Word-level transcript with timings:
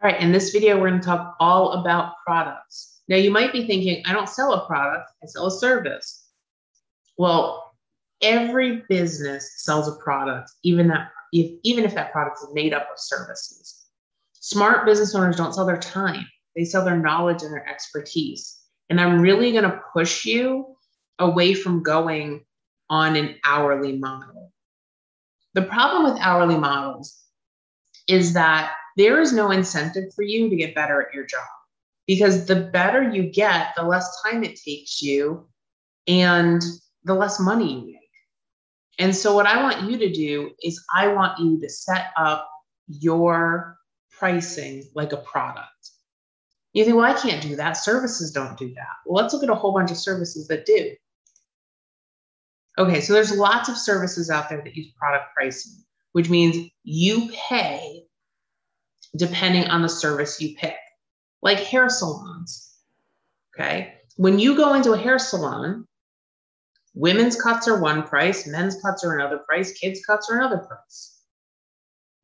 All 0.00 0.08
right, 0.08 0.20
in 0.20 0.30
this 0.30 0.50
video, 0.50 0.78
we're 0.78 0.90
going 0.90 1.00
to 1.00 1.06
talk 1.06 1.34
all 1.40 1.72
about 1.72 2.12
products. 2.24 3.00
Now, 3.08 3.16
you 3.16 3.32
might 3.32 3.52
be 3.52 3.66
thinking, 3.66 4.00
I 4.06 4.12
don't 4.12 4.28
sell 4.28 4.52
a 4.52 4.64
product, 4.64 5.10
I 5.24 5.26
sell 5.26 5.46
a 5.46 5.50
service. 5.50 6.28
Well, 7.16 7.74
every 8.22 8.82
business 8.88 9.54
sells 9.56 9.88
a 9.88 9.96
product, 9.96 10.52
even 10.62 10.86
that 10.88 11.08
if, 11.32 11.50
even 11.64 11.84
if 11.84 11.94
that 11.94 12.12
product 12.12 12.38
is 12.40 12.54
made 12.54 12.72
up 12.72 12.88
of 12.92 12.98
services. 12.98 13.86
Smart 14.34 14.86
business 14.86 15.16
owners 15.16 15.34
don't 15.34 15.52
sell 15.52 15.66
their 15.66 15.78
time; 15.78 16.24
they 16.54 16.64
sell 16.64 16.84
their 16.84 16.96
knowledge 16.96 17.42
and 17.42 17.52
their 17.52 17.68
expertise. 17.68 18.60
And 18.90 19.00
I'm 19.00 19.20
really 19.20 19.50
going 19.50 19.64
to 19.64 19.80
push 19.92 20.24
you 20.24 20.76
away 21.18 21.54
from 21.54 21.82
going 21.82 22.44
on 22.88 23.16
an 23.16 23.34
hourly 23.44 23.98
model. 23.98 24.52
The 25.54 25.62
problem 25.62 26.04
with 26.04 26.22
hourly 26.22 26.56
models 26.56 27.20
is 28.06 28.34
that 28.34 28.74
there 28.98 29.20
is 29.20 29.32
no 29.32 29.52
incentive 29.52 30.12
for 30.14 30.22
you 30.22 30.50
to 30.50 30.56
get 30.56 30.74
better 30.74 31.00
at 31.00 31.14
your 31.14 31.24
job 31.24 31.46
because 32.06 32.46
the 32.46 32.56
better 32.56 33.08
you 33.08 33.30
get, 33.30 33.68
the 33.76 33.82
less 33.84 34.20
time 34.22 34.42
it 34.42 34.58
takes 34.60 35.00
you 35.00 35.46
and 36.08 36.60
the 37.04 37.14
less 37.14 37.38
money 37.38 37.74
you 37.74 37.86
make. 37.86 37.94
And 38.98 39.14
so, 39.14 39.34
what 39.36 39.46
I 39.46 39.62
want 39.62 39.88
you 39.88 39.96
to 39.96 40.12
do 40.12 40.50
is, 40.62 40.84
I 40.92 41.08
want 41.08 41.38
you 41.38 41.60
to 41.60 41.68
set 41.68 42.08
up 42.16 42.50
your 42.88 43.76
pricing 44.10 44.82
like 44.96 45.12
a 45.12 45.18
product. 45.18 45.68
You 46.72 46.84
think, 46.84 46.96
well, 46.96 47.04
I 47.04 47.14
can't 47.14 47.40
do 47.40 47.54
that. 47.54 47.76
Services 47.76 48.32
don't 48.32 48.58
do 48.58 48.74
that. 48.74 48.96
Well, 49.06 49.22
let's 49.22 49.32
look 49.32 49.44
at 49.44 49.50
a 49.50 49.54
whole 49.54 49.72
bunch 49.72 49.92
of 49.92 49.96
services 49.96 50.48
that 50.48 50.66
do. 50.66 50.92
Okay, 52.76 53.00
so 53.00 53.12
there's 53.12 53.36
lots 53.36 53.68
of 53.68 53.76
services 53.76 54.30
out 54.30 54.48
there 54.48 54.62
that 54.62 54.74
use 54.74 54.92
product 54.98 55.26
pricing, 55.34 55.84
which 56.12 56.28
means 56.28 56.68
you 56.82 57.30
pay 57.48 58.07
depending 59.16 59.64
on 59.64 59.82
the 59.82 59.88
service 59.88 60.40
you 60.40 60.56
pick, 60.56 60.76
like 61.42 61.58
hair 61.58 61.88
salons. 61.88 62.76
Okay. 63.54 63.94
When 64.16 64.38
you 64.38 64.56
go 64.56 64.74
into 64.74 64.92
a 64.92 64.98
hair 64.98 65.18
salon, 65.18 65.86
women's 66.94 67.40
cuts 67.40 67.68
are 67.68 67.80
one 67.80 68.02
price, 68.02 68.46
men's 68.46 68.80
cuts 68.82 69.04
are 69.04 69.14
another 69.14 69.38
price, 69.38 69.72
kids' 69.72 70.04
cuts 70.04 70.28
are 70.30 70.38
another 70.38 70.58
price. 70.58 71.22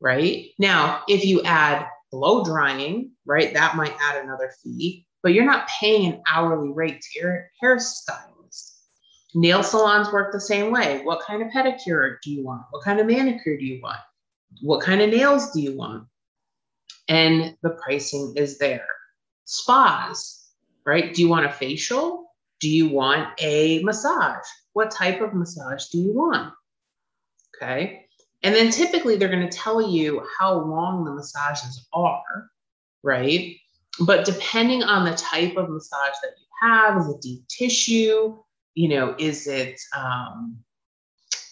Right. 0.01 0.47
Now, 0.59 1.03
if 1.07 1.25
you 1.25 1.41
add 1.43 1.87
blow 2.11 2.43
drying, 2.43 3.11
right, 3.25 3.53
that 3.53 3.75
might 3.75 3.95
add 4.01 4.23
another 4.23 4.51
fee, 4.61 5.05
but 5.23 5.33
you're 5.33 5.45
not 5.45 5.67
paying 5.67 6.11
an 6.11 6.21
hourly 6.29 6.71
rate 6.71 7.01
to 7.01 7.19
your 7.19 7.49
hairstylist. 7.61 8.75
Nail 9.33 9.63
salons 9.63 10.11
work 10.11 10.31
the 10.31 10.39
same 10.39 10.71
way. 10.71 11.01
What 11.03 11.21
kind 11.25 11.41
of 11.41 11.49
pedicure 11.49 12.17
do 12.21 12.31
you 12.31 12.43
want? 12.45 12.63
What 12.71 12.83
kind 12.83 12.99
of 12.99 13.07
manicure 13.07 13.57
do 13.57 13.65
you 13.65 13.81
want? 13.81 13.99
What 14.61 14.81
kind 14.81 15.01
of 15.01 15.09
nails 15.09 15.51
do 15.51 15.61
you 15.61 15.75
want? 15.75 16.07
And 17.07 17.55
the 17.61 17.71
pricing 17.71 18.33
is 18.35 18.57
there. 18.57 18.87
Spas, 19.45 20.49
right? 20.85 21.13
Do 21.13 21.21
you 21.21 21.29
want 21.29 21.45
a 21.45 21.51
facial? 21.51 22.33
Do 22.59 22.69
you 22.69 22.89
want 22.89 23.29
a 23.39 23.83
massage? 23.83 24.45
What 24.73 24.91
type 24.91 25.21
of 25.21 25.33
massage 25.33 25.85
do 25.87 25.99
you 25.99 26.13
want? 26.13 26.53
Okay. 27.55 28.05
And 28.43 28.53
then 28.53 28.71
typically 28.71 29.15
they're 29.15 29.29
going 29.29 29.47
to 29.47 29.57
tell 29.57 29.81
you 29.81 30.23
how 30.39 30.53
long 30.53 31.03
the 31.03 31.11
massages 31.11 31.87
are, 31.93 32.49
right? 33.03 33.55
But 33.99 34.25
depending 34.25 34.83
on 34.83 35.05
the 35.05 35.15
type 35.15 35.57
of 35.57 35.69
massage 35.69 36.15
that 36.21 36.33
you 36.37 36.45
have, 36.61 37.01
is 37.01 37.07
it 37.07 37.21
deep 37.21 37.47
tissue? 37.47 38.37
You 38.73 38.89
know, 38.89 39.15
is 39.17 39.47
it, 39.47 39.79
um, 39.97 40.57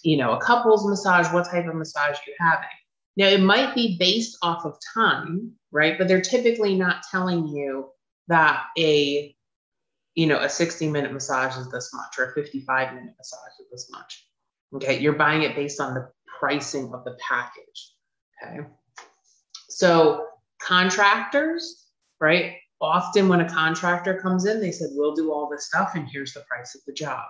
you 0.03 0.17
know, 0.17 0.33
a 0.33 0.41
couples 0.41 0.87
massage? 0.87 1.31
What 1.33 1.49
type 1.49 1.67
of 1.67 1.75
massage 1.75 2.17
are 2.17 2.27
you 2.27 2.35
having? 2.39 2.67
Now, 3.15 3.27
it 3.27 3.41
might 3.41 3.75
be 3.75 3.97
based 3.99 4.37
off 4.41 4.65
of 4.65 4.77
time, 4.93 5.51
right? 5.71 5.97
But 5.97 6.07
they're 6.07 6.21
typically 6.21 6.75
not 6.75 7.03
telling 7.09 7.47
you 7.47 7.89
that 8.27 8.65
a 8.77 9.35
you 10.15 10.27
know 10.27 10.39
a 10.39 10.49
60 10.49 10.89
minute 10.89 11.11
massage 11.11 11.57
is 11.57 11.69
this 11.71 11.91
much 11.93 12.19
or 12.19 12.25
a 12.25 12.33
55 12.33 12.93
minute 12.93 13.13
massage 13.17 13.51
is 13.59 13.69
this 13.71 13.89
much. 13.91 14.25
Okay 14.75 14.99
you're 14.99 15.13
buying 15.13 15.43
it 15.43 15.55
based 15.55 15.79
on 15.79 15.93
the 15.93 16.09
pricing 16.39 16.93
of 16.93 17.03
the 17.03 17.17
package. 17.27 17.93
Okay. 18.41 18.59
So 19.69 20.27
contractors 20.61 21.87
right? 22.19 22.53
Often 22.79 23.27
when 23.27 23.41
a 23.41 23.49
contractor 23.49 24.19
comes 24.19 24.45
in 24.45 24.61
they 24.61 24.71
said 24.71 24.89
we'll 24.93 25.15
do 25.15 25.31
all 25.31 25.49
this 25.49 25.67
stuff 25.67 25.93
and 25.95 26.07
here's 26.07 26.33
the 26.33 26.41
price 26.41 26.75
of 26.75 26.81
the 26.85 26.93
job. 26.93 27.25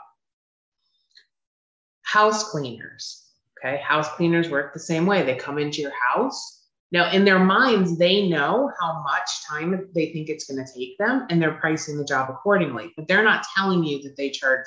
House 2.02 2.52
cleaners 2.52 3.24
Okay. 3.64 3.78
House 3.78 4.10
cleaners 4.10 4.50
work 4.50 4.74
the 4.74 4.80
same 4.80 5.06
way. 5.06 5.24
They 5.24 5.36
come 5.36 5.58
into 5.58 5.82
your 5.82 5.94
house. 6.10 6.62
Now, 6.92 7.12
in 7.12 7.26
their 7.26 7.40
minds, 7.40 7.98
they 7.98 8.28
know 8.28 8.72
how 8.80 9.02
much 9.04 9.30
time 9.50 9.90
they 9.96 10.12
think 10.12 10.30
it's 10.30 10.46
going 10.46 10.64
to 10.64 10.74
take 10.74 10.98
them 11.00 11.26
and 11.30 11.42
they're 11.42 11.54
pricing 11.54 11.98
the 11.98 12.06
job 12.06 12.30
accordingly, 12.30 12.92
but 12.96 13.08
they're 13.08 13.24
not 13.24 13.46
telling 13.56 13.84
you 13.84 14.04
that 14.04 14.16
they 14.16 14.30
charge 14.30 14.66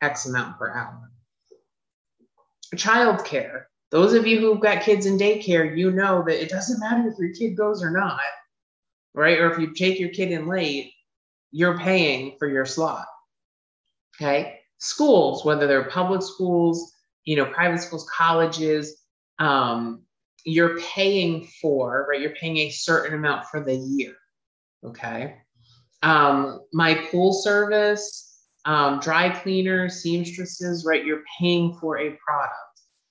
X 0.00 0.26
amount 0.26 0.58
per 0.58 0.70
hour. 0.70 1.10
Childcare. 2.74 3.64
Those 3.90 4.12
of 4.12 4.26
you 4.26 4.38
who've 4.38 4.60
got 4.60 4.82
kids 4.82 5.06
in 5.06 5.18
daycare, 5.18 5.76
you 5.76 5.90
know 5.90 6.22
that 6.26 6.42
it 6.42 6.50
doesn't 6.50 6.80
matter 6.80 7.08
if 7.08 7.18
your 7.18 7.32
kid 7.32 7.56
goes 7.56 7.82
or 7.82 7.90
not, 7.90 8.20
right? 9.14 9.38
Or 9.38 9.50
if 9.50 9.58
you 9.58 9.72
take 9.72 9.98
your 9.98 10.10
kid 10.10 10.30
in 10.32 10.46
late, 10.46 10.92
you're 11.52 11.78
paying 11.78 12.36
for 12.38 12.48
your 12.48 12.66
slot. 12.66 13.06
Okay. 14.16 14.60
Schools, 14.78 15.44
whether 15.44 15.66
they're 15.66 15.84
public 15.84 16.22
schools, 16.22 16.92
you 17.26 17.36
know, 17.36 17.44
private 17.44 17.82
schools, 17.82 18.08
colleges, 18.08 19.02
um, 19.38 20.02
you're 20.44 20.78
paying 20.80 21.46
for, 21.60 22.06
right? 22.08 22.20
You're 22.20 22.36
paying 22.36 22.56
a 22.58 22.70
certain 22.70 23.14
amount 23.14 23.46
for 23.46 23.62
the 23.62 23.74
year. 23.74 24.14
Okay. 24.84 25.36
Um, 26.02 26.60
my 26.72 26.94
pool 27.10 27.32
service, 27.32 28.44
um, 28.64 29.00
dry 29.00 29.28
cleaners, 29.28 30.02
seamstresses, 30.02 30.84
right? 30.86 31.04
You're 31.04 31.24
paying 31.38 31.74
for 31.74 31.98
a 31.98 32.16
product. 32.24 32.54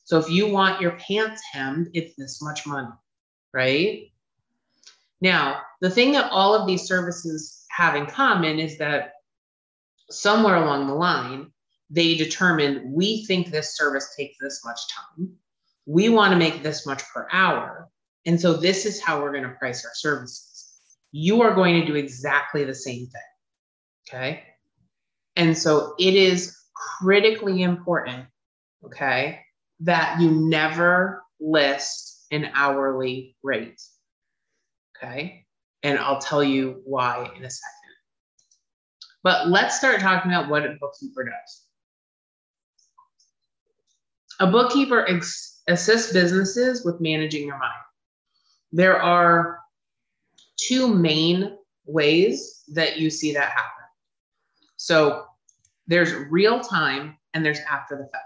So 0.06 0.18
if 0.18 0.30
you 0.30 0.48
want 0.48 0.82
your 0.82 0.92
pants 0.92 1.42
hemmed, 1.52 1.90
it's 1.94 2.16
this 2.16 2.42
much 2.42 2.66
money, 2.66 2.88
right? 3.54 4.12
Now, 5.20 5.62
the 5.82 5.90
thing 5.90 6.14
that 6.14 6.32
all 6.32 6.54
of 6.54 6.68
these 6.68 6.84
services 6.84 7.66
have 7.72 7.96
in 7.96 8.06
common 8.06 8.60
is 8.60 8.78
that 8.78 9.14
somewhere 10.10 10.56
along 10.56 10.88
the 10.88 10.94
line, 10.94 11.52
they 11.96 12.16
determined 12.16 12.82
we 12.94 13.26
think 13.26 13.50
this 13.50 13.78
service 13.78 14.14
takes 14.18 14.36
this 14.40 14.64
much 14.66 14.80
time. 14.94 15.34
We 15.86 16.10
want 16.10 16.32
to 16.32 16.38
make 16.38 16.62
this 16.62 16.86
much 16.86 17.02
per 17.14 17.28
hour. 17.32 17.90
And 18.26 18.40
so 18.40 18.54
this 18.54 18.86
is 18.86 19.02
how 19.02 19.22
we're 19.22 19.32
going 19.32 19.44
to 19.44 19.50
price 19.52 19.86
our 19.86 19.92
services. 19.94 20.74
You 21.12 21.42
are 21.42 21.54
going 21.54 21.80
to 21.80 21.88
do 21.88 21.96
exactly 21.96 22.66
the 22.66 22.76
same 22.76 23.08
thing. 23.08 23.22
Okay. 24.10 24.44
And 25.36 25.58
so 25.58 25.96
it 25.98 26.16
is 26.16 26.58
critically 26.76 27.62
important, 27.62 28.26
okay, 28.84 29.42
that 29.82 30.20
you 30.20 30.32
never 30.32 31.24
list 31.40 32.26
an 32.32 32.50
hourly 32.54 33.36
rate. 33.44 33.82
Okay. 34.98 35.46
And 35.84 36.00
I'll 36.00 36.20
tell 36.20 36.44
you 36.44 36.82
why 36.86 37.30
in 37.38 37.46
a 37.46 37.50
second. 37.50 37.72
But 39.24 39.48
let's 39.48 39.78
start 39.78 40.02
talking 40.02 40.32
about 40.32 40.50
what 40.50 40.66
a 40.66 40.78
bookkeeper 40.80 41.24
does. 41.24 41.65
A 44.40 44.48
bookkeeper 44.48 45.08
ex- 45.08 45.62
assists 45.68 46.12
businesses 46.12 46.84
with 46.84 47.00
managing 47.00 47.48
their 47.48 47.58
money. 47.58 47.74
There 48.72 49.02
are 49.02 49.60
two 50.58 50.94
main 50.94 51.58
ways 51.86 52.64
that 52.74 52.98
you 52.98 53.10
see 53.10 53.34
that 53.34 53.50
happen. 53.50 53.72
So 54.78 55.26
there's 55.88 56.14
real 56.30 56.60
time 56.60 57.18
and 57.34 57.46
there's 57.46 57.60
after 57.70 57.96
the 57.96 58.04
fact. 58.04 58.24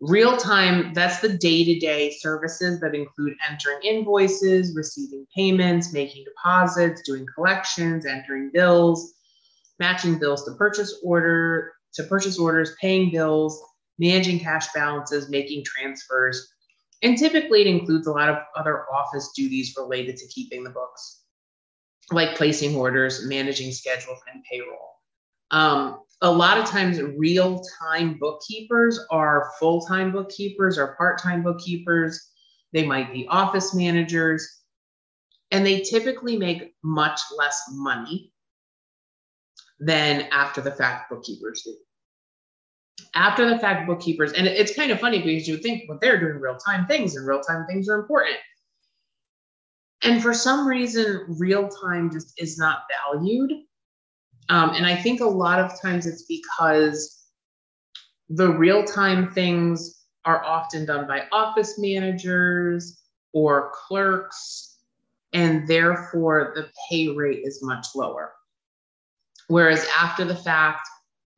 Real 0.00 0.36
time, 0.36 0.94
that's 0.94 1.20
the 1.20 1.28
day 1.28 1.62
to 1.62 1.78
day 1.78 2.10
services 2.10 2.80
that 2.80 2.94
include 2.94 3.36
entering 3.48 3.78
invoices, 3.82 4.74
receiving 4.74 5.26
payments, 5.36 5.92
making 5.92 6.24
deposits, 6.24 7.02
doing 7.02 7.26
collections, 7.34 8.06
entering 8.06 8.50
bills, 8.50 9.12
matching 9.78 10.18
bills 10.18 10.44
to 10.44 10.52
purchase 10.52 10.98
order 11.04 11.72
to 11.92 12.04
purchase 12.04 12.38
orders, 12.38 12.74
paying 12.80 13.10
bills, 13.10 13.62
managing 14.00 14.40
cash 14.40 14.72
balances, 14.72 15.28
making 15.28 15.62
transfers, 15.64 16.54
and 17.02 17.16
typically 17.16 17.60
it 17.60 17.66
includes 17.66 18.06
a 18.06 18.12
lot 18.12 18.28
of 18.28 18.38
other 18.56 18.86
office 18.92 19.30
duties 19.36 19.74
related 19.76 20.16
to 20.16 20.26
keeping 20.28 20.64
the 20.64 20.70
books, 20.70 21.22
like 22.10 22.36
placing 22.36 22.74
orders, 22.74 23.26
managing 23.26 23.70
schedules, 23.70 24.18
and 24.32 24.42
payroll. 24.50 24.96
Um, 25.50 26.00
a 26.22 26.30
lot 26.30 26.58
of 26.58 26.64
times, 26.64 27.00
real 27.00 27.62
time 27.78 28.18
bookkeepers 28.18 28.98
are 29.10 29.52
full 29.58 29.82
time 29.82 30.12
bookkeepers 30.12 30.78
or 30.78 30.96
part 30.96 31.20
time 31.20 31.42
bookkeepers. 31.42 32.30
They 32.72 32.86
might 32.86 33.12
be 33.12 33.26
office 33.28 33.74
managers, 33.74 34.62
and 35.50 35.64
they 35.64 35.80
typically 35.80 36.38
make 36.38 36.74
much 36.82 37.20
less 37.36 37.62
money 37.72 38.32
than 39.78 40.28
after 40.30 40.60
the 40.60 40.70
fact 40.70 41.10
bookkeepers 41.10 41.62
do 41.64 41.74
after 43.14 43.48
the 43.48 43.58
fact 43.58 43.86
bookkeepers, 43.86 44.32
and 44.32 44.46
it's 44.46 44.74
kind 44.74 44.90
of 44.90 45.00
funny 45.00 45.20
because 45.22 45.48
you 45.48 45.56
think, 45.58 45.84
well, 45.88 45.98
they're 46.00 46.18
doing 46.18 46.40
real 46.40 46.56
time 46.56 46.86
things 46.86 47.16
and 47.16 47.26
real 47.26 47.40
time 47.40 47.66
things 47.66 47.88
are 47.88 47.98
important. 47.98 48.36
And 50.02 50.22
for 50.22 50.32
some 50.32 50.66
reason, 50.66 51.24
real 51.38 51.68
time 51.68 52.10
just 52.10 52.40
is 52.40 52.58
not 52.58 52.84
valued. 53.12 53.52
Um, 54.48 54.70
and 54.70 54.86
I 54.86 54.96
think 54.96 55.20
a 55.20 55.26
lot 55.26 55.58
of 55.58 55.80
times 55.80 56.06
it's 56.06 56.24
because 56.24 57.24
the 58.28 58.48
real 58.48 58.84
time 58.84 59.30
things 59.32 60.04
are 60.24 60.44
often 60.44 60.86
done 60.86 61.06
by 61.06 61.26
office 61.32 61.78
managers 61.78 63.02
or 63.32 63.72
clerks, 63.74 64.78
and 65.32 65.66
therefore 65.68 66.52
the 66.54 66.68
pay 66.88 67.08
rate 67.08 67.42
is 67.44 67.62
much 67.62 67.86
lower. 67.94 68.32
Whereas 69.48 69.86
after 69.98 70.24
the 70.24 70.34
fact, 70.34 70.88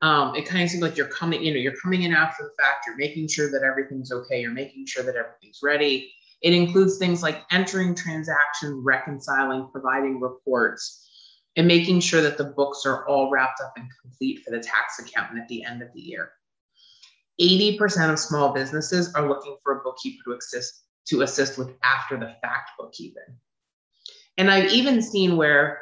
um, 0.02 0.34
it 0.34 0.46
kind 0.46 0.64
of 0.64 0.68
seems 0.68 0.82
like 0.82 0.96
you're 0.96 1.06
coming, 1.06 1.42
you 1.42 1.54
know, 1.54 1.60
you're 1.60 1.76
coming 1.80 2.02
in 2.02 2.12
after 2.12 2.42
the 2.42 2.62
fact, 2.62 2.86
you're 2.86 2.96
making 2.96 3.28
sure 3.28 3.50
that 3.52 3.62
everything's 3.62 4.10
okay, 4.10 4.40
you're 4.40 4.50
making 4.50 4.84
sure 4.86 5.04
that 5.04 5.14
everything's 5.14 5.60
ready. 5.62 6.12
It 6.42 6.52
includes 6.52 6.98
things 6.98 7.22
like 7.22 7.44
entering 7.52 7.94
transactions, 7.94 8.82
reconciling, 8.84 9.68
providing 9.70 10.20
reports, 10.20 11.08
and 11.56 11.68
making 11.68 12.00
sure 12.00 12.20
that 12.20 12.36
the 12.36 12.46
books 12.46 12.84
are 12.84 13.06
all 13.06 13.30
wrapped 13.30 13.60
up 13.60 13.72
and 13.76 13.86
complete 14.02 14.42
for 14.44 14.50
the 14.50 14.58
tax 14.58 14.98
accountant 14.98 15.40
at 15.40 15.46
the 15.46 15.64
end 15.64 15.82
of 15.82 15.88
the 15.94 16.00
year. 16.00 16.32
80% 17.40 18.12
of 18.12 18.18
small 18.18 18.52
businesses 18.52 19.14
are 19.14 19.28
looking 19.28 19.56
for 19.62 19.78
a 19.78 19.82
bookkeeper 19.84 20.22
to 20.26 20.36
assist 20.36 20.82
to 21.04 21.22
assist 21.22 21.58
with 21.58 21.72
after 21.82 22.16
the 22.16 22.34
fact 22.42 22.70
bookkeeping. 22.78 23.36
And 24.38 24.50
I've 24.50 24.70
even 24.70 25.02
seen 25.02 25.36
where 25.36 25.80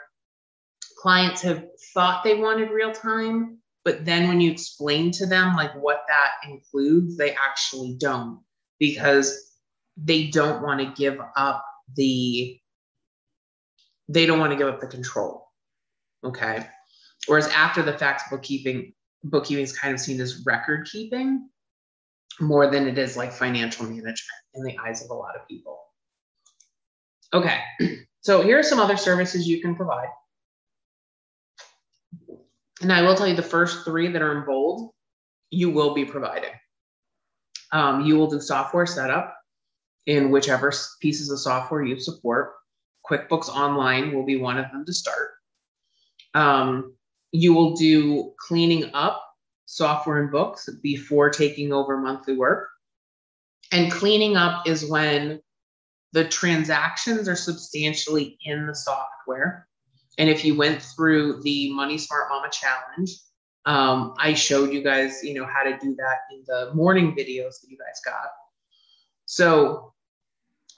clients 0.99 1.43
have 1.43 1.65
thought 1.93 2.25
they 2.25 2.37
wanted 2.37 2.71
real 2.71 2.93
time, 2.93 3.59
but 3.85 4.05
then 4.05 4.29
when 4.29 4.41
you 4.41 4.51
explain 4.51 5.11
to 5.13 5.27
them 5.27 5.57
like 5.57 5.73
what 5.75 6.03
that 6.09 6.33
includes, 6.49 7.17
they 7.17 7.33
actually 7.33 7.97
don't 7.99 8.41
because 8.79 9.57
they 9.97 10.29
don't 10.29 10.63
want 10.63 10.81
to 10.81 10.93
give 11.01 11.19
up 11.37 11.65
the 11.97 12.59
they 14.09 14.27
don't 14.27 14.41
want 14.41 14.53
to 14.53 14.59
give 14.59 14.67
up 14.67 14.81
the 14.81 14.87
control. 14.87 15.47
Okay. 16.25 16.67
Whereas 17.27 17.49
after 17.49 17.83
the 17.83 17.97
facts 17.97 18.25
bookkeeping, 18.29 18.93
bookkeeping 19.23 19.63
is 19.63 19.79
kind 19.79 19.95
of 19.95 20.01
seen 20.01 20.21
as 20.21 20.43
record 20.45 20.89
keeping 20.91 21.49
more 22.41 22.69
than 22.71 22.89
it 22.89 22.99
is 22.99 23.17
like 23.17 23.33
financial 23.33 23.85
management 23.85 24.19
in 24.55 24.65
the 24.65 24.77
eyes 24.79 25.05
of 25.05 25.11
a 25.11 25.15
lot 25.15 25.37
of 25.37 25.47
people. 25.49 25.79
Okay. 27.33 27.61
So 28.23 28.43
here 28.43 28.59
are 28.59 28.63
some 28.63 28.81
other 28.81 28.99
services 28.99 29.49
you 29.49 29.63
can 29.63 29.75
provide. 29.75 30.09
And 32.81 32.93
I 32.93 33.03
will 33.03 33.15
tell 33.15 33.29
you 33.29 33.37
the 33.37 33.43
first 33.43 33.85
three 33.85 34.09
that 34.09 34.23
are 34.23 34.39
in 34.39 34.47
bold, 34.47 34.91
you 35.51 35.71
will 35.71 35.95
be 35.95 36.05
providing. 36.05 36.51
Um, 37.73 38.05
you 38.05 38.17
will 38.17 38.29
do 38.29 38.41
software 38.41 38.87
setup 38.87 39.37
in 40.07 40.31
whichever 40.31 40.73
pieces 41.01 41.31
of 41.31 41.39
software 41.39 41.85
you 41.85 42.01
support. 42.01 42.53
QuickBooks 43.09 43.49
Online 43.49 44.15
will 44.15 44.25
be 44.25 44.37
one 44.37 44.59
of 44.59 44.71
them 44.73 44.85
to 44.87 44.93
start. 44.93 45.31
Um, 46.35 46.95
you 47.33 47.53
will 47.53 47.75
do 47.75 48.33
cleaning 48.39 48.91
up 48.95 49.25
software 49.67 50.21
and 50.23 50.33
books 50.33 50.69
before 50.83 51.31
taking 51.31 51.73
over 51.73 51.99
monthly 51.99 52.37
work. 52.37 52.69
And 53.73 53.93
cleaning 53.93 54.37
up 54.37 54.67
is 54.67 54.89
when 54.89 55.41
the 56.13 56.25
transactions 56.25 57.29
are 57.29 57.37
substantially 57.37 58.37
in 58.45 58.67
the 58.67 58.75
software. 58.75 59.69
And 60.19 60.29
if 60.29 60.45
you 60.45 60.55
went 60.55 60.83
through 60.83 61.43
the 61.43 61.73
Money 61.73 61.99
Smart 61.99 62.29
Mama 62.29 62.49
Challenge, 62.51 63.11
um, 63.67 64.15
I 64.19 64.35
showed 64.35 64.73
you 64.73 64.83
guys, 64.83 65.23
you 65.23 65.35
know, 65.35 65.47
how 65.47 65.63
to 65.63 65.79
do 65.79 65.95
that 65.97 66.19
in 66.33 66.43
the 66.47 66.75
morning 66.75 67.13
videos 67.13 67.61
that 67.61 67.69
you 67.69 67.77
guys 67.77 68.01
got. 68.05 68.29
So 69.27 69.93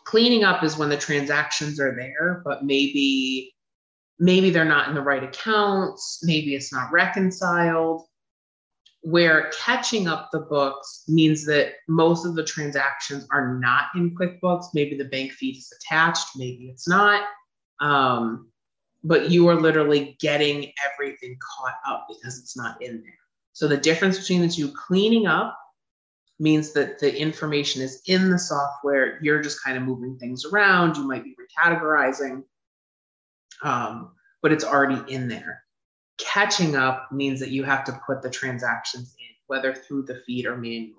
cleaning 0.05 0.45
up 0.45 0.63
is 0.63 0.77
when 0.77 0.89
the 0.89 0.97
transactions 0.97 1.81
are 1.81 1.95
there, 1.95 2.43
but 2.45 2.65
maybe 2.65 3.55
maybe 4.19 4.51
they're 4.51 4.65
not 4.65 4.89
in 4.89 4.95
the 4.95 5.01
right 5.01 5.25
accounts, 5.25 6.21
maybe 6.23 6.55
it's 6.55 6.73
not 6.73 6.93
reconciled. 6.93 8.07
Where 9.05 9.51
catching 9.59 10.07
up 10.07 10.29
the 10.31 10.41
books 10.41 11.05
means 11.09 11.45
that 11.47 11.73
most 11.89 12.25
of 12.25 12.37
the 12.37 12.45
transactions 12.45 13.27
are 13.33 13.59
not 13.59 13.87
in 13.97 14.15
QuickBooks. 14.15 14.67
Maybe 14.75 14.97
the 14.97 15.07
bank 15.07 15.33
feed 15.33 15.57
is 15.57 15.73
attached, 15.77 16.37
maybe 16.37 16.69
it's 16.69 16.87
not. 16.87 17.25
Um, 17.81 18.52
but 19.05 19.31
you 19.31 19.49
are 19.49 19.55
literally 19.55 20.17
getting 20.21 20.73
everything 20.85 21.37
caught 21.57 21.75
up 21.87 22.07
because 22.09 22.39
it's 22.39 22.57
not 22.57 22.81
in 22.83 23.03
there. 23.03 23.19
So 23.53 23.69
the 23.69 23.77
difference 23.77 24.19
between 24.19 24.43
the 24.43 24.49
two 24.49 24.73
cleaning 24.73 25.27
up 25.27 25.59
means 26.39 26.73
that 26.73 26.99
the 26.99 27.15
information 27.15 27.83
is 27.83 28.03
in 28.07 28.31
the 28.31 28.39
software. 28.39 29.19
You're 29.23 29.43
just 29.43 29.63
kind 29.63 29.77
of 29.77 29.83
moving 29.83 30.19
things 30.19 30.45
around. 30.45 30.97
You 30.97 31.07
might 31.07 31.25
be 31.25 31.37
recategorizing, 31.37 32.43
um, 33.63 34.13
but 34.41 34.53
it's 34.53 34.65
already 34.65 35.13
in 35.13 35.29
there. 35.29 35.63
Catching 36.19 36.77
up 36.77 37.11
means 37.13 37.41
that 37.41 37.51
you 37.51 37.65
have 37.65 37.85
to 37.85 38.01
put 38.07 38.23
the 38.23 38.31
transactions 38.31 39.15
in, 39.19 39.35
whether 39.47 39.75
through 39.75 40.05
the 40.05 40.23
feed 40.27 40.47
or 40.47 40.57
manually. 40.57 40.97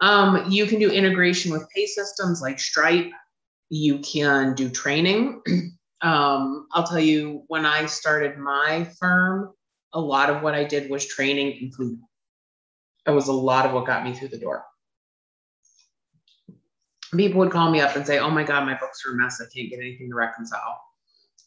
Um, 0.00 0.50
you 0.50 0.66
can 0.66 0.78
do 0.78 0.90
integration 0.90 1.52
with 1.52 1.68
pay 1.74 1.86
systems 1.86 2.42
like 2.42 2.58
Stripe. 2.58 3.10
You 3.68 3.98
can 4.00 4.54
do 4.54 4.68
training. 4.68 5.42
um, 6.02 6.66
I'll 6.72 6.86
tell 6.86 7.00
you, 7.00 7.44
when 7.48 7.64
I 7.64 7.86
started 7.86 8.38
my 8.38 8.88
firm, 8.98 9.52
a 9.92 10.00
lot 10.00 10.30
of 10.30 10.42
what 10.42 10.54
I 10.54 10.64
did 10.64 10.90
was 10.90 11.06
training 11.06 11.58
included. 11.60 12.00
It 13.06 13.10
was 13.10 13.28
a 13.28 13.32
lot 13.32 13.66
of 13.66 13.72
what 13.72 13.86
got 13.86 14.04
me 14.04 14.12
through 14.12 14.28
the 14.28 14.38
door. 14.38 14.64
People 17.16 17.38
would 17.38 17.52
call 17.52 17.70
me 17.70 17.80
up 17.80 17.96
and 17.96 18.06
say, 18.06 18.18
Oh 18.18 18.30
my 18.30 18.42
God, 18.42 18.66
my 18.66 18.76
books 18.76 19.04
are 19.06 19.12
a 19.12 19.16
mess. 19.16 19.40
I 19.40 19.44
can't 19.44 19.70
get 19.70 19.78
anything 19.78 20.10
to 20.10 20.14
reconcile. 20.16 20.80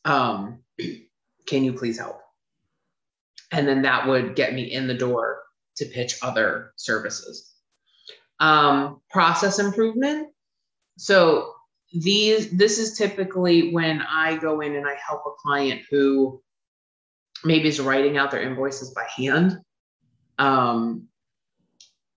Um, 0.06 0.60
can 1.46 1.64
you 1.64 1.74
please 1.74 2.00
help? 2.00 2.22
And 3.52 3.68
then 3.68 3.82
that 3.82 4.08
would 4.08 4.36
get 4.36 4.54
me 4.54 4.64
in 4.64 4.88
the 4.88 4.94
door 4.94 5.42
to 5.78 5.86
pitch 5.86 6.16
other 6.22 6.72
services. 6.78 7.52
Um, 8.40 9.02
process 9.12 9.60
improvement. 9.60 10.30
So 10.98 11.54
these 11.92 12.52
this 12.52 12.78
is 12.78 12.98
typically 12.98 13.72
when 13.74 14.02
I 14.02 14.38
go 14.38 14.62
in 14.62 14.76
and 14.76 14.88
I 14.88 14.96
help 14.96 15.24
a 15.26 15.32
client 15.42 15.82
who 15.90 16.42
maybe 17.44 17.68
is 17.68 17.80
writing 17.80 18.18
out 18.18 18.32
their 18.32 18.42
invoices 18.42 18.92
by 18.92 19.06
hand. 19.16 19.60
Um, 20.38 21.10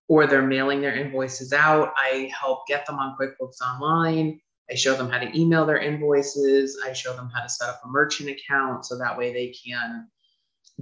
or 0.07 0.27
they're 0.27 0.41
mailing 0.41 0.81
their 0.81 0.95
invoices 0.95 1.53
out. 1.53 1.93
I 1.97 2.31
help 2.39 2.67
get 2.67 2.85
them 2.85 2.99
on 2.99 3.15
QuickBooks 3.19 3.61
Online. 3.61 4.39
I 4.69 4.75
show 4.75 4.95
them 4.95 5.09
how 5.09 5.17
to 5.17 5.37
email 5.37 5.65
their 5.65 5.79
invoices. 5.79 6.77
I 6.85 6.93
show 6.93 7.15
them 7.15 7.29
how 7.33 7.41
to 7.41 7.49
set 7.49 7.69
up 7.69 7.81
a 7.83 7.87
merchant 7.87 8.29
account 8.29 8.85
so 8.85 8.97
that 8.97 9.17
way 9.17 9.33
they 9.33 9.53
can 9.65 10.07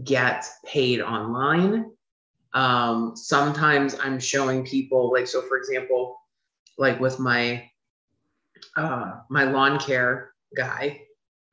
get 0.04 0.46
paid 0.66 1.02
online. 1.02 1.92
Um, 2.54 3.16
sometimes 3.16 3.96
I'm 4.04 4.20
showing 4.20 4.66
people, 4.66 5.12
like, 5.12 5.28
so 5.28 5.42
for 5.44 5.58
example, 5.58 6.18
like 6.78 7.00
with 7.00 7.20
my 7.20 7.71
uh, 8.78 9.20
my 9.30 9.46
lawn 9.46 9.80
care 9.80 10.32
guy, 10.56 11.02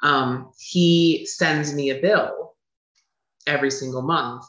um, 0.03 0.51
he 0.59 1.27
sends 1.27 1.75
me 1.75 1.91
a 1.91 2.01
bill 2.01 2.55
every 3.47 3.71
single 3.71 4.03
month. 4.03 4.45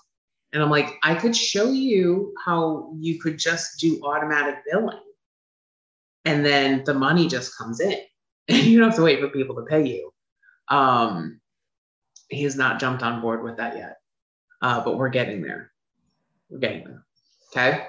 And 0.52 0.64
I'm 0.64 0.70
like, 0.70 0.98
I 1.04 1.16
could 1.16 1.36
show 1.36 1.72
you 1.72 2.34
how 2.44 2.92
you 3.00 3.20
could 3.20 3.38
just 3.38 3.80
do 3.80 4.02
automatic 4.04 4.56
billing. 4.70 5.00
And 6.26 6.46
then 6.46 6.84
the 6.86 6.94
money 6.94 7.28
just 7.28 7.58
comes 7.58 7.80
in. 7.80 7.98
And 8.50 8.66
you 8.66 8.80
don't 8.80 8.90
have 8.90 8.98
to 8.98 9.04
wait 9.04 9.20
for 9.20 9.30
people 9.30 9.56
to 9.58 9.62
pay 9.62 9.86
you. 9.86 10.12
Um, 10.70 11.40
he 12.30 12.42
has 12.46 12.56
not 12.56 12.80
jumped 12.80 13.04
on 13.04 13.22
board 13.22 13.44
with 13.44 13.58
that 13.58 13.78
yet. 13.78 13.98
Uh, 14.60 14.84
but 14.84 14.98
we're 14.98 15.10
getting 15.10 15.44
there. 15.44 15.72
We're 16.50 16.58
getting 16.58 16.84
there. 16.84 17.06
Okay. 17.52 17.88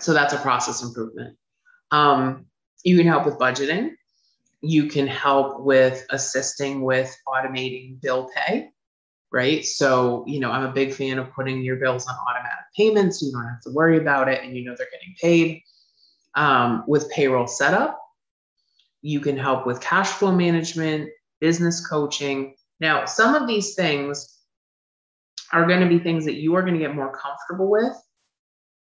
So 0.00 0.12
that's 0.12 0.32
a 0.32 0.38
process 0.38 0.82
improvement. 0.82 1.36
Um, 1.92 2.46
you 2.84 2.96
can 2.96 3.06
help 3.06 3.26
with 3.26 3.38
budgeting. 3.38 3.92
You 4.62 4.86
can 4.86 5.06
help 5.06 5.60
with 5.60 6.04
assisting 6.10 6.82
with 6.82 7.16
automating 7.26 8.00
bill 8.00 8.30
pay, 8.34 8.70
right? 9.32 9.64
So, 9.64 10.24
you 10.26 10.40
know, 10.40 10.50
I'm 10.50 10.64
a 10.64 10.72
big 10.72 10.92
fan 10.92 11.18
of 11.18 11.32
putting 11.32 11.62
your 11.62 11.76
bills 11.76 12.06
on 12.06 12.14
automatic 12.28 12.64
payments. 12.76 13.22
You 13.22 13.32
don't 13.32 13.48
have 13.48 13.62
to 13.62 13.70
worry 13.70 13.98
about 13.98 14.28
it 14.28 14.42
and 14.42 14.56
you 14.56 14.64
know 14.64 14.74
they're 14.76 14.88
getting 14.90 15.14
paid. 15.20 15.62
Um, 16.36 16.84
with 16.86 17.10
payroll 17.10 17.48
setup, 17.48 18.00
you 19.02 19.20
can 19.20 19.36
help 19.36 19.66
with 19.66 19.80
cash 19.80 20.08
flow 20.08 20.32
management, 20.32 21.10
business 21.40 21.84
coaching. 21.86 22.54
Now, 22.78 23.04
some 23.04 23.34
of 23.34 23.48
these 23.48 23.74
things 23.74 24.38
are 25.52 25.66
going 25.66 25.80
to 25.80 25.88
be 25.88 25.98
things 25.98 26.24
that 26.26 26.34
you 26.34 26.54
are 26.54 26.62
going 26.62 26.74
to 26.74 26.80
get 26.80 26.94
more 26.94 27.12
comfortable 27.12 27.68
with 27.68 27.92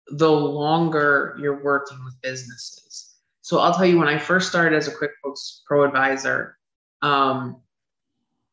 the 0.07 0.29
longer 0.29 1.37
you're 1.39 1.63
working 1.63 1.97
with 2.05 2.13
businesses. 2.21 3.02
So 3.43 3.59
I'll 3.59 3.73
tell 3.73 3.85
you, 3.85 3.99
when 3.99 4.07
I 4.07 4.17
first 4.17 4.47
started 4.47 4.73
as 4.73 4.87
a 4.87 4.91
QuickBooks 4.91 5.65
Pro 5.67 5.83
advisor, 5.83 6.57
um, 7.01 7.57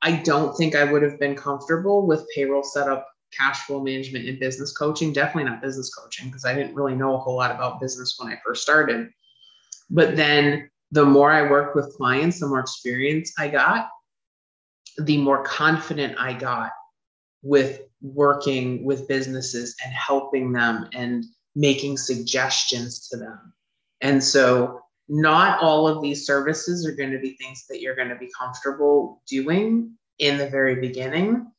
I 0.02 0.16
don't 0.16 0.52
think 0.56 0.74
I 0.74 0.82
would 0.82 1.02
have 1.02 1.20
been 1.20 1.36
comfortable 1.36 2.08
with 2.08 2.26
payroll 2.34 2.64
setup, 2.64 3.06
cash 3.32 3.60
flow 3.66 3.80
management, 3.80 4.28
and 4.28 4.40
business 4.40 4.76
coaching. 4.76 5.12
Definitely 5.12 5.48
not 5.48 5.62
business 5.62 5.94
coaching 5.94 6.26
because 6.26 6.44
I 6.44 6.54
didn't 6.54 6.74
really 6.74 6.96
know 6.96 7.14
a 7.14 7.18
whole 7.18 7.36
lot 7.36 7.52
about 7.52 7.80
business 7.80 8.16
when 8.18 8.32
I 8.32 8.38
first 8.44 8.62
started. 8.62 9.10
But 9.90 10.16
then 10.16 10.68
the 10.90 11.04
more 11.04 11.30
I 11.30 11.48
worked 11.48 11.76
with 11.76 11.94
clients, 11.96 12.40
the 12.40 12.48
more 12.48 12.58
experience 12.58 13.32
I 13.38 13.46
got, 13.46 13.90
the 14.98 15.18
more 15.18 15.44
confident 15.44 16.18
I 16.18 16.32
got 16.32 16.72
with 17.42 17.82
working 18.02 18.84
with 18.84 19.06
businesses 19.06 19.76
and 19.84 19.94
helping 19.94 20.50
them 20.50 20.88
and 20.94 21.24
making 21.54 21.96
suggestions 21.96 23.06
to 23.08 23.16
them. 23.16 23.52
And 24.00 24.22
so, 24.22 24.80
not 25.08 25.60
all 25.60 25.88
of 25.88 26.02
these 26.02 26.24
services 26.24 26.86
are 26.86 26.94
going 26.94 27.10
to 27.10 27.18
be 27.18 27.36
things 27.36 27.66
that 27.68 27.80
you're 27.80 27.96
going 27.96 28.10
to 28.10 28.16
be 28.16 28.30
comfortable 28.38 29.22
doing 29.28 29.92
in 30.20 30.38
the 30.38 30.48
very 30.48 30.76
beginning. 30.76 31.50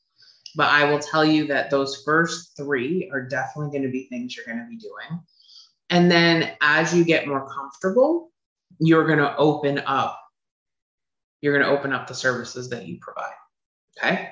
But 0.56 0.70
I 0.70 0.90
will 0.90 1.00
tell 1.00 1.26
you 1.26 1.48
that 1.48 1.70
those 1.70 2.02
first 2.04 2.56
three 2.56 3.10
are 3.12 3.22
definitely 3.22 3.72
going 3.72 3.84
to 3.84 3.92
be 3.92 4.08
things 4.08 4.36
you're 4.36 4.46
going 4.46 4.60
to 4.60 4.70
be 4.70 4.78
doing. 4.78 5.22
And 5.90 6.10
then 6.10 6.54
as 6.62 6.96
you 6.96 7.04
get 7.04 7.28
more 7.28 7.48
comfortable, 7.54 8.32
you're 8.80 9.06
going 9.06 9.20
to 9.20 9.36
open 9.36 9.82
up. 9.86 10.18
You're 11.42 11.58
going 11.58 11.70
to 11.70 11.78
open 11.78 11.92
up 11.92 12.08
the 12.08 12.14
services 12.14 12.70
that 12.70 12.88
you 12.88 13.00
provide. 13.02 13.34
Okay. 13.98 14.30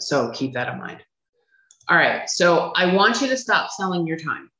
So 0.00 0.30
keep 0.32 0.54
that 0.54 0.72
in 0.72 0.78
mind. 0.78 1.02
All 1.88 1.96
right. 1.96 2.28
So 2.28 2.72
I 2.74 2.94
want 2.94 3.20
you 3.20 3.28
to 3.28 3.36
stop 3.36 3.70
selling 3.70 4.06
your 4.06 4.18
time. 4.18 4.50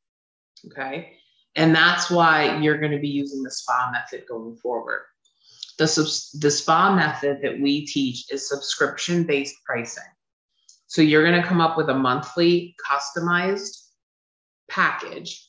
Okay. 0.66 1.16
And 1.56 1.74
that's 1.74 2.10
why 2.10 2.58
you're 2.58 2.78
going 2.78 2.92
to 2.92 2.98
be 2.98 3.08
using 3.08 3.42
the 3.42 3.50
SPA 3.50 3.90
method 3.92 4.26
going 4.28 4.56
forward. 4.56 5.02
The, 5.78 5.86
the 6.40 6.50
SPA 6.50 6.94
method 6.94 7.40
that 7.42 7.60
we 7.60 7.86
teach 7.86 8.30
is 8.30 8.48
subscription 8.48 9.24
based 9.24 9.56
pricing. 9.64 10.04
So 10.86 11.02
you're 11.02 11.24
going 11.24 11.40
to 11.40 11.46
come 11.46 11.60
up 11.60 11.76
with 11.76 11.88
a 11.88 11.94
monthly 11.94 12.74
customized 12.90 13.88
package. 14.68 15.46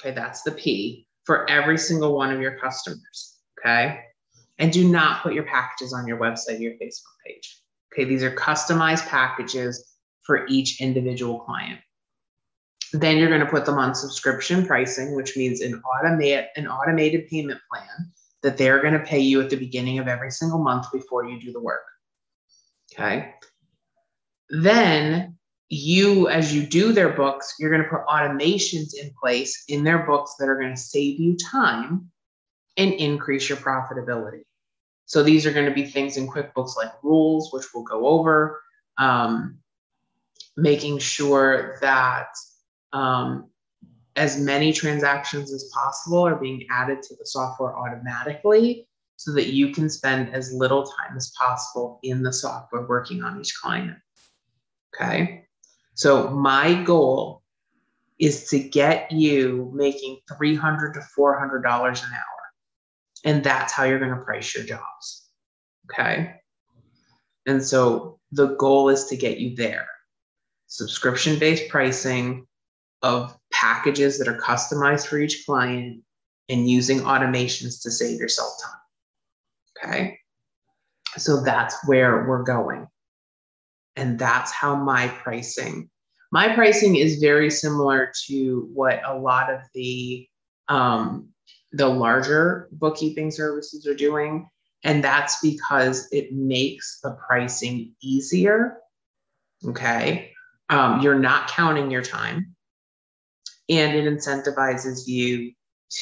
Okay. 0.00 0.14
That's 0.14 0.42
the 0.42 0.52
P 0.52 1.06
for 1.24 1.48
every 1.50 1.78
single 1.78 2.16
one 2.16 2.32
of 2.32 2.40
your 2.40 2.58
customers. 2.58 3.38
Okay. 3.58 4.00
And 4.58 4.72
do 4.72 4.86
not 4.86 5.22
put 5.22 5.32
your 5.32 5.44
packages 5.44 5.92
on 5.92 6.06
your 6.06 6.18
website 6.18 6.58
or 6.58 6.62
your 6.62 6.74
Facebook 6.74 7.14
page. 7.26 7.60
Okay, 7.92 8.04
these 8.04 8.22
are 8.22 8.30
customized 8.30 9.06
packages 9.08 9.96
for 10.22 10.46
each 10.48 10.80
individual 10.80 11.40
client. 11.40 11.80
Then 12.92 13.18
you're 13.18 13.28
going 13.28 13.40
to 13.40 13.46
put 13.46 13.66
them 13.66 13.78
on 13.78 13.94
subscription 13.94 14.66
pricing, 14.66 15.14
which 15.14 15.36
means 15.36 15.60
an 15.60 15.80
automate 15.82 16.46
an 16.56 16.66
automated 16.66 17.28
payment 17.28 17.60
plan 17.70 18.10
that 18.42 18.56
they're 18.56 18.80
going 18.80 18.94
to 18.94 19.00
pay 19.00 19.20
you 19.20 19.40
at 19.40 19.50
the 19.50 19.56
beginning 19.56 19.98
of 19.98 20.08
every 20.08 20.30
single 20.30 20.58
month 20.58 20.86
before 20.92 21.24
you 21.26 21.40
do 21.40 21.52
the 21.52 21.60
work. 21.60 21.84
Okay. 22.92 23.34
Then 24.48 25.36
you, 25.68 26.28
as 26.28 26.54
you 26.54 26.66
do 26.66 26.92
their 26.92 27.10
books, 27.10 27.54
you're 27.58 27.70
going 27.70 27.82
to 27.82 27.88
put 27.88 28.06
automations 28.06 28.94
in 29.00 29.12
place 29.20 29.64
in 29.68 29.84
their 29.84 30.00
books 30.00 30.34
that 30.38 30.48
are 30.48 30.56
going 30.56 30.74
to 30.74 30.80
save 30.80 31.20
you 31.20 31.36
time 31.36 32.10
and 32.76 32.92
increase 32.94 33.48
your 33.48 33.58
profitability. 33.58 34.42
So 35.06 35.22
these 35.22 35.46
are 35.46 35.52
going 35.52 35.66
to 35.66 35.74
be 35.74 35.84
things 35.84 36.16
in 36.16 36.28
QuickBooks 36.28 36.76
like 36.76 36.92
rules, 37.02 37.52
which 37.52 37.66
we'll 37.74 37.84
go 37.84 38.06
over, 38.06 38.60
um, 38.98 39.58
making 40.56 40.98
sure 40.98 41.78
that 41.80 42.28
um, 42.92 43.50
as 44.16 44.38
many 44.38 44.72
transactions 44.72 45.52
as 45.52 45.70
possible 45.72 46.26
are 46.26 46.36
being 46.36 46.66
added 46.70 47.02
to 47.02 47.16
the 47.16 47.26
software 47.26 47.76
automatically 47.76 48.88
so 49.16 49.32
that 49.32 49.48
you 49.48 49.72
can 49.72 49.88
spend 49.88 50.34
as 50.34 50.52
little 50.52 50.82
time 50.82 51.16
as 51.16 51.30
possible 51.38 52.00
in 52.02 52.22
the 52.22 52.32
software 52.32 52.86
working 52.86 53.22
on 53.22 53.38
each 53.38 53.54
client. 53.54 53.96
Okay. 54.94 55.44
So 55.94 56.30
my 56.30 56.82
goal 56.82 57.42
is 58.18 58.48
to 58.48 58.58
get 58.58 59.10
you 59.10 59.70
making 59.74 60.18
$300 60.30 60.94
to 60.94 61.00
$400 61.18 61.64
an 61.64 62.12
hour. 62.12 62.40
And 63.24 63.44
that's 63.44 63.72
how 63.72 63.84
you're 63.84 63.98
going 63.98 64.10
to 64.10 64.24
price 64.24 64.54
your 64.54 64.64
jobs. 64.64 65.28
Okay. 65.90 66.34
And 67.46 67.64
so 67.64 68.18
the 68.32 68.54
goal 68.56 68.88
is 68.88 69.06
to 69.06 69.16
get 69.16 69.38
you 69.38 69.56
there. 69.56 69.86
Subscription 70.66 71.38
based 71.38 71.68
pricing 71.68 72.46
of 73.02 73.36
packages 73.52 74.18
that 74.18 74.28
are 74.28 74.38
customized 74.38 75.06
for 75.06 75.18
each 75.18 75.44
client 75.46 76.02
and 76.48 76.68
using 76.68 77.00
automations 77.00 77.82
to 77.82 77.90
save 77.90 78.18
yourself 78.18 78.52
time. 78.62 78.80
Okay. 79.82 80.18
So 81.16 81.42
that's 81.42 81.76
where 81.86 82.26
we're 82.28 82.42
going. 82.42 82.86
And 83.96 84.18
that's 84.18 84.52
how 84.52 84.76
my 84.76 85.08
pricing, 85.08 85.90
my 86.30 86.54
pricing 86.54 86.96
is 86.96 87.20
very 87.20 87.50
similar 87.50 88.12
to 88.26 88.68
what 88.72 89.00
a 89.04 89.18
lot 89.18 89.52
of 89.52 89.60
the 89.74 90.26
um, 90.68 91.28
the 91.72 91.88
larger 91.88 92.68
bookkeeping 92.72 93.30
services 93.30 93.86
are 93.86 93.94
doing. 93.94 94.48
And 94.82 95.04
that's 95.04 95.40
because 95.40 96.08
it 96.10 96.32
makes 96.32 97.00
the 97.02 97.16
pricing 97.26 97.94
easier. 98.00 98.78
Okay. 99.66 100.32
Um, 100.68 101.00
you're 101.00 101.18
not 101.18 101.48
counting 101.48 101.90
your 101.90 102.02
time. 102.02 102.49
And 103.70 103.96
it 103.96 104.04
incentivizes 104.04 105.06
you 105.06 105.52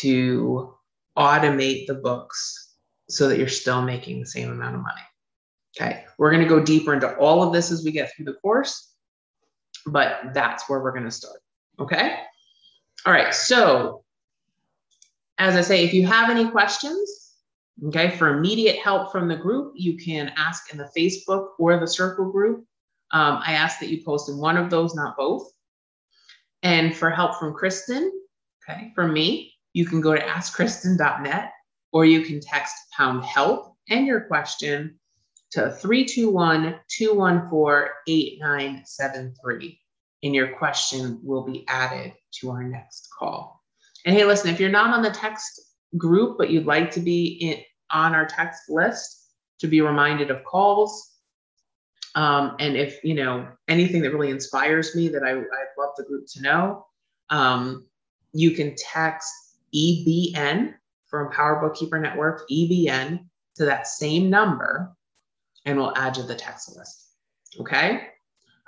to 0.01 0.75
automate 1.17 1.87
the 1.87 1.95
books 1.95 2.75
so 3.09 3.29
that 3.29 3.39
you're 3.39 3.49
still 3.49 3.83
making 3.83 4.21
the 4.21 4.27
same 4.27 4.51
amount 4.51 4.75
of 4.75 4.83
money. 4.83 5.01
Okay. 5.77 6.05
We're 6.19 6.31
going 6.31 6.43
to 6.43 6.49
go 6.49 6.61
deeper 6.61 6.95
into 6.95 7.15
all 7.17 7.43
of 7.43 7.53
this 7.53 7.71
as 7.71 7.85
we 7.85 7.93
get 7.93 8.11
through 8.15 8.25
the 8.27 8.35
course, 8.35 8.95
but 9.87 10.33
that's 10.35 10.69
where 10.69 10.81
we're 10.81 10.93
going 10.93 11.05
to 11.05 11.11
start. 11.11 11.41
Okay. 11.79 12.17
All 13.07 13.13
right. 13.13 13.33
So 13.33 14.03
as 15.39 15.55
I 15.55 15.61
say, 15.61 15.85
if 15.85 15.95
you 15.95 16.07
have 16.07 16.31
any 16.31 16.49
questions, 16.49 17.35
okay, 17.87 18.11
for 18.11 18.37
immediate 18.37 18.77
help 18.77 19.13
from 19.13 19.29
the 19.29 19.37
group, 19.37 19.73
you 19.77 19.97
can 19.97 20.33
ask 20.37 20.73
in 20.73 20.79
the 20.79 20.91
Facebook 20.97 21.51
or 21.59 21.79
the 21.79 21.87
Circle 21.87 22.31
group. 22.33 22.65
Um, 23.13 23.41
I 23.45 23.53
ask 23.53 23.79
that 23.81 23.89
you 23.89 24.03
post 24.05 24.29
in 24.29 24.37
one 24.37 24.57
of 24.57 24.69
those, 24.69 24.95
not 24.95 25.17
both. 25.17 25.51
And 26.63 26.95
for 26.95 27.11
help 27.11 27.39
from 27.39 27.55
Kristen, 27.55 28.13
okay, 28.69 28.93
from 28.95 29.13
me, 29.13 29.53
you 29.73 29.85
can 29.85 30.01
go 30.01 30.15
to 30.15 30.21
askkristen.net 30.21 31.53
or 31.93 32.05
you 32.05 32.23
can 32.23 32.41
text 32.41 32.75
pound 32.97 33.25
help 33.25 33.75
and 33.89 34.07
your 34.07 34.23
question 34.23 34.99
to 35.53 35.71
321 35.71 36.79
214 36.89 37.89
8973. 38.07 39.81
And 40.25 40.35
your 40.35 40.57
question 40.57 41.21
will 41.23 41.45
be 41.45 41.65
added 41.69 42.13
to 42.41 42.51
our 42.51 42.65
next 42.65 43.09
call. 43.17 43.63
And 44.05 44.17
hey, 44.17 44.25
listen, 44.25 44.51
if 44.51 44.59
you're 44.59 44.69
not 44.69 44.93
on 44.93 45.03
the 45.03 45.11
text 45.11 45.61
group, 45.97 46.37
but 46.39 46.51
you'd 46.51 46.67
like 46.67 46.91
to 46.93 47.01
be 47.01 47.27
in, 47.41 47.63
on 47.91 48.15
our 48.15 48.27
text 48.27 48.63
list 48.69 49.31
to 49.61 49.67
be 49.67 49.81
reminded 49.81 50.31
of 50.31 50.45
calls, 50.45 51.08
um, 52.19 52.57
and 52.59 52.77
if 52.77 53.05
you 53.05 53.15
know 53.15 53.47
anything 53.69 54.03
that 54.03 54.13
really 54.13 54.31
inspires 54.31 54.97
me 54.97 55.07
that 55.07 55.23
I, 55.23 55.31
I'd 55.31 55.79
love 55.79 55.91
the 55.97 56.03
group 56.03 56.27
to 56.33 56.43
know, 56.43 56.85
um, 57.31 57.87
you 58.33 58.51
can 58.51 58.75
text 58.77 59.33
EBN 59.73 60.75
from 61.07 61.31
Power 61.31 61.61
Bookkeeper 61.61 61.97
Network, 62.01 62.43
EBN, 62.51 63.21
to 63.55 63.65
that 63.67 63.87
same 63.87 64.29
number, 64.29 64.93
and 65.65 65.79
we'll 65.79 65.97
add 65.97 66.17
you 66.17 66.23
to 66.23 66.29
the 66.29 66.35
text 66.35 66.77
list. 66.77 67.11
Okay? 67.61 68.09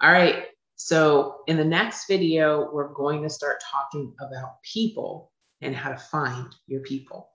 All 0.00 0.12
right. 0.12 0.44
So 0.76 1.38
in 1.48 1.56
the 1.56 1.64
next 1.64 2.06
video, 2.06 2.70
we're 2.72 2.94
going 2.94 3.20
to 3.24 3.28
start 3.28 3.56
talking 3.68 4.14
about 4.20 4.62
people 4.62 5.32
and 5.60 5.74
how 5.74 5.90
to 5.90 5.98
find 5.98 6.54
your 6.68 6.82
people. 6.82 7.30